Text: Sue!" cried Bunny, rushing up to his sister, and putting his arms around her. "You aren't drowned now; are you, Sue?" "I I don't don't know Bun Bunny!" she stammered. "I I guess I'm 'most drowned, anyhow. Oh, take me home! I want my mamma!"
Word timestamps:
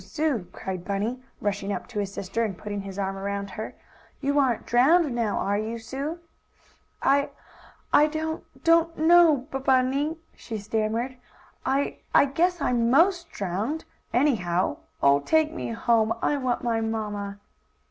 Sue!" 0.03 0.47
cried 0.51 0.83
Bunny, 0.83 1.21
rushing 1.41 1.71
up 1.71 1.85
to 1.89 1.99
his 1.99 2.11
sister, 2.11 2.43
and 2.43 2.57
putting 2.57 2.81
his 2.81 2.97
arms 2.97 3.19
around 3.19 3.51
her. 3.51 3.75
"You 4.19 4.39
aren't 4.39 4.65
drowned 4.65 5.13
now; 5.13 5.37
are 5.37 5.59
you, 5.59 5.77
Sue?" 5.77 6.17
"I 7.03 7.29
I 7.93 8.07
don't 8.07 8.43
don't 8.63 8.97
know 8.97 9.45
Bun 9.51 9.61
Bunny!" 9.61 10.17
she 10.35 10.57
stammered. 10.57 11.17
"I 11.67 11.99
I 12.15 12.25
guess 12.25 12.59
I'm 12.59 12.89
'most 12.89 13.29
drowned, 13.29 13.85
anyhow. 14.11 14.77
Oh, 15.03 15.19
take 15.19 15.53
me 15.53 15.69
home! 15.69 16.15
I 16.19 16.35
want 16.37 16.63
my 16.63 16.81
mamma!" 16.81 17.37